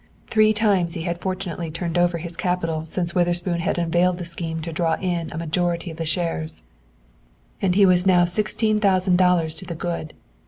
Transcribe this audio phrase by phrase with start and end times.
[0.25, 4.59] Three times he had fortunately turned over his capital since Witherspoon had unveiled the scheme
[4.63, 6.63] to draw in a majority of the shares,
[7.61, 10.15] and he was now sixteen thousand dollars to the good.